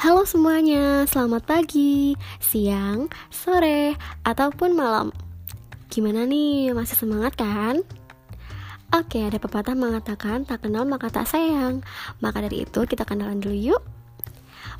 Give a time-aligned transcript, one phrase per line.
[0.00, 5.12] Halo semuanya, selamat pagi, siang, sore, ataupun malam.
[5.92, 7.84] Gimana nih, masih semangat kan?
[8.96, 11.84] Oke, ada pepatah mengatakan tak kenal maka tak sayang.
[12.16, 13.84] Maka dari itu kita kenalan dulu yuk.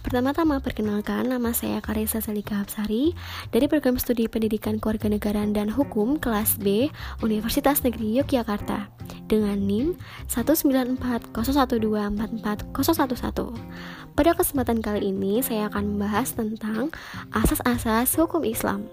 [0.00, 3.12] Pertama-tama perkenalkan nama saya Karisa Salika Hapsari
[3.52, 6.88] dari program studi Pendidikan Kewarganegaraan dan Hukum kelas B
[7.20, 8.88] Universitas Negeri Yogyakarta
[9.30, 9.94] dengan NIM
[10.26, 12.74] 19401244011.
[14.18, 16.90] Pada kesempatan kali ini saya akan membahas tentang
[17.30, 18.90] asas-asas hukum Islam.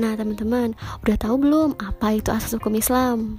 [0.00, 0.72] Nah, teman-teman,
[1.04, 3.36] udah tahu belum apa itu asas hukum Islam?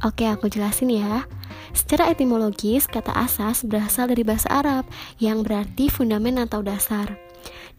[0.00, 1.28] Oke, aku jelasin ya.
[1.76, 4.88] Secara etimologis, kata asas berasal dari bahasa Arab
[5.20, 7.20] yang berarti fundamen atau dasar.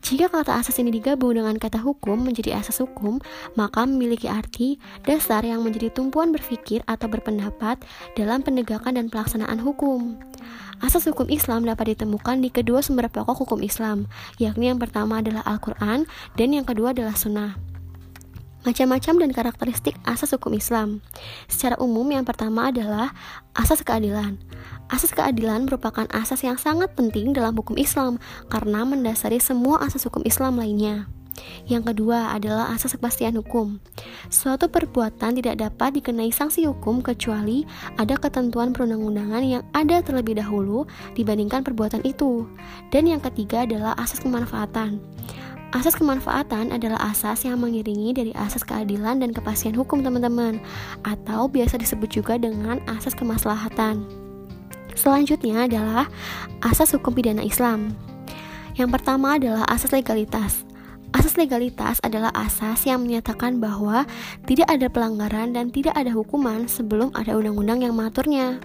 [0.04, 3.24] Jika kata asas ini digabung dengan kata hukum menjadi asas hukum,
[3.56, 4.76] maka memiliki arti
[5.08, 7.80] dasar yang menjadi tumpuan berpikir atau berpendapat
[8.20, 10.20] dalam penegakan dan pelaksanaan hukum.
[10.84, 14.12] Asas hukum Islam dapat ditemukan di kedua sumber pokok hukum Islam,
[14.44, 16.04] yakni yang pertama adalah Al-Quran
[16.36, 17.56] dan yang kedua adalah Sunnah
[18.64, 21.04] macam-macam dan karakteristik asas hukum Islam.
[21.52, 23.12] Secara umum, yang pertama adalah
[23.54, 24.40] asas keadilan.
[24.92, 28.20] Asas keadilan merupakan asas yang sangat penting dalam hukum Islam
[28.52, 31.08] karena mendasari semua asas hukum Islam lainnya.
[31.66, 33.80] Yang kedua adalah asas kepastian hukum.
[34.30, 37.64] Suatu perbuatan tidak dapat dikenai sanksi hukum kecuali
[37.98, 40.86] ada ketentuan perundang-undangan yang ada terlebih dahulu
[41.18, 42.46] dibandingkan perbuatan itu.
[42.92, 45.02] Dan yang ketiga adalah asas kemanfaatan.
[45.74, 50.62] Asas kemanfaatan adalah asas yang mengiringi dari asas keadilan dan kepastian hukum teman-teman
[51.02, 54.23] Atau biasa disebut juga dengan asas kemaslahatan
[54.94, 56.10] Selanjutnya adalah
[56.62, 57.94] asas hukum pidana Islam
[58.78, 60.64] Yang pertama adalah asas legalitas
[61.14, 64.10] Asas legalitas adalah asas yang menyatakan bahwa
[64.50, 68.58] tidak ada pelanggaran dan tidak ada hukuman sebelum ada undang-undang yang mengaturnya.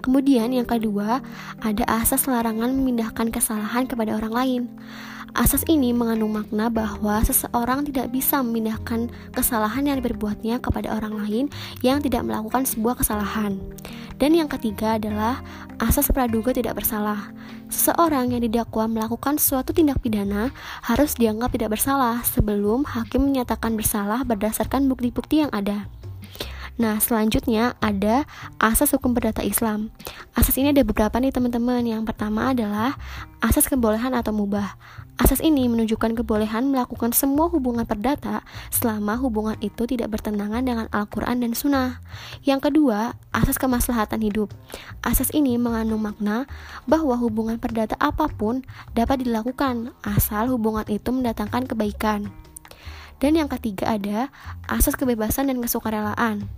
[0.00, 1.20] Kemudian yang kedua,
[1.60, 4.62] ada asas larangan memindahkan kesalahan kepada orang lain.
[5.36, 11.44] Asas ini mengandung makna bahwa seseorang tidak bisa memindahkan kesalahan yang diperbuatnya kepada orang lain
[11.84, 13.56] yang tidak melakukan sebuah kesalahan.
[14.20, 15.40] Dan yang ketiga adalah
[15.80, 17.32] asas praduga tidak bersalah.
[17.72, 20.52] Seseorang yang didakwa melakukan suatu tindak pidana
[20.84, 25.88] harus dianggap tidak bersalah sebelum hakim menyatakan bersalah berdasarkan bukti-bukti yang ada.
[26.82, 28.26] Nah, selanjutnya ada
[28.58, 29.94] asas hukum perdata Islam.
[30.34, 31.86] Asas ini ada beberapa nih teman-teman.
[31.86, 32.98] Yang pertama adalah
[33.38, 34.74] asas kebolehan atau mubah.
[35.14, 38.42] Asas ini menunjukkan kebolehan melakukan semua hubungan perdata
[38.74, 42.02] selama hubungan itu tidak bertentangan dengan Al-Quran dan Sunnah.
[42.42, 44.50] Yang kedua, asas kemaslahatan hidup.
[45.06, 46.50] Asas ini mengandung makna
[46.90, 48.66] bahwa hubungan perdata apa pun
[48.98, 52.34] dapat dilakukan asal hubungan itu mendatangkan kebaikan.
[53.22, 54.34] Dan yang ketiga ada
[54.66, 56.50] asas kebebasan dan kesukarelaan.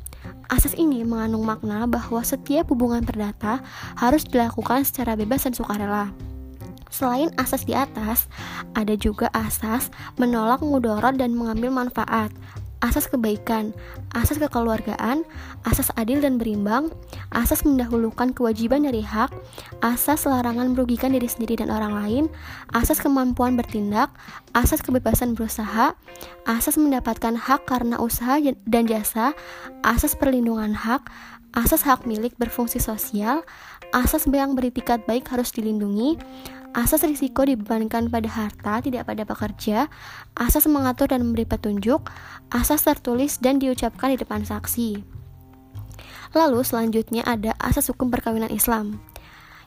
[0.49, 3.65] Asas ini mengandung makna bahwa setiap hubungan perdata
[3.99, 6.12] harus dilakukan secara bebas dan sukarela.
[6.95, 8.31] Selain asas di atas,
[8.79, 12.31] ada juga asas menolak mudarat dan mengambil manfaat
[12.84, 13.72] asas kebaikan,
[14.12, 15.25] asas kekeluargaan,
[15.65, 16.93] asas adil dan berimbang,
[17.33, 19.33] asas mendahulukan kewajiban dari hak,
[19.81, 22.25] asas larangan merugikan diri sendiri dan orang lain,
[22.77, 24.12] asas kemampuan bertindak,
[24.53, 25.97] asas kebebasan berusaha,
[26.45, 28.37] asas mendapatkan hak karena usaha
[28.69, 29.33] dan jasa,
[29.81, 31.09] asas perlindungan hak,
[31.56, 33.49] asas hak milik berfungsi sosial,
[33.97, 36.21] asas yang beritikat baik harus dilindungi,
[36.75, 39.87] Asas risiko dibebankan pada harta, tidak pada pekerja.
[40.35, 42.11] Asas mengatur dan memberi petunjuk.
[42.51, 44.99] Asas tertulis dan diucapkan di depan saksi.
[46.34, 48.99] Lalu selanjutnya ada asas hukum perkawinan Islam.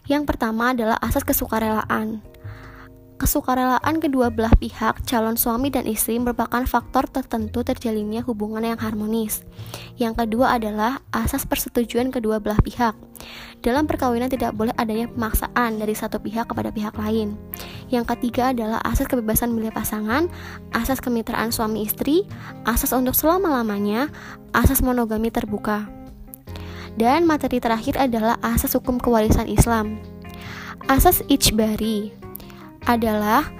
[0.03, 2.19] Yang pertama adalah asas kesukarelaan.
[3.17, 9.41] Kesukarelaan kedua belah pihak, calon suami dan istri merupakan faktor tertentu terjalinnya hubungan yang harmonis.
[9.97, 12.94] Yang kedua adalah asas persetujuan kedua belah pihak.
[13.66, 17.33] Dalam perkawinan tidak boleh adanya pemaksaan dari satu pihak kepada pihak lain.
[17.89, 20.29] Yang ketiga adalah asas kebebasan milih pasangan,
[20.78, 22.22] asas kemitraan suami istri,
[22.69, 24.13] asas untuk selama-lamanya,
[24.53, 25.89] asas monogami terbuka.
[27.01, 29.97] Dan materi terakhir adalah asas hukum kewarisan Islam.
[30.85, 32.27] Asas ijbari
[32.87, 33.51] adalah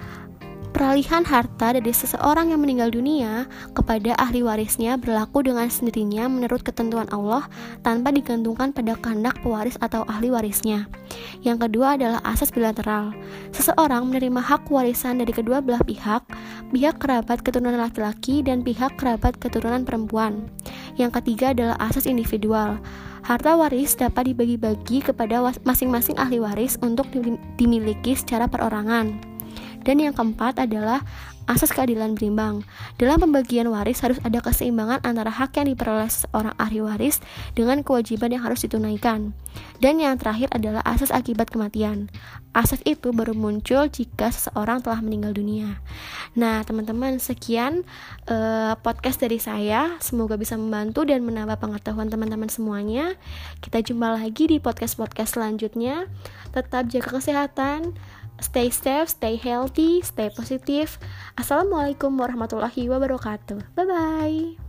[0.72, 7.08] peralihan harta dari seseorang yang meninggal dunia kepada ahli warisnya berlaku dengan sendirinya menurut ketentuan
[7.12, 7.48] Allah
[7.84, 10.90] tanpa digantungkan pada kehendak pewaris atau ahli warisnya.
[11.42, 13.14] Yang kedua adalah asas bilateral.
[13.56, 16.24] Seseorang menerima hak warisan dari kedua belah pihak,
[16.74, 20.52] pihak kerabat keturunan laki-laki dan pihak kerabat keturunan perempuan.
[20.98, 22.81] Yang ketiga adalah asas individual.
[23.28, 27.12] Harta waris dapat dibagi-bagi kepada masing-masing ahli waris untuk
[27.60, 29.37] dimiliki secara perorangan.
[29.88, 31.07] Dan yang keempat adalah
[31.48, 32.68] asas keadilan berimbang.
[33.00, 37.24] Dalam pembagian waris harus ada keseimbangan antara hak yang diperoleh seorang ahli waris
[37.56, 39.31] dengan kewajiban yang harus ditunaikan.
[39.80, 42.12] Dan yang terakhir adalah asas akibat kematian.
[42.51, 45.80] Asas itu baru muncul jika seseorang telah meninggal dunia.
[46.33, 47.88] Nah, teman-teman, sekian
[48.28, 49.95] uh, podcast dari saya.
[50.04, 53.16] Semoga bisa membantu dan menambah pengetahuan teman-teman semuanya.
[53.63, 56.10] Kita jumpa lagi di podcast-podcast selanjutnya.
[56.51, 57.94] Tetap jaga kesehatan
[58.38, 61.01] Stay safe, stay healthy, stay positif.
[61.34, 63.74] Assalamualaikum warahmatullahi wabarakatuh.
[63.74, 64.67] Bye bye.